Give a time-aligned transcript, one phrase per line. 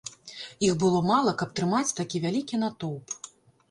[0.67, 3.19] Іх было мала, каб трымаць такі вялікі натоўп.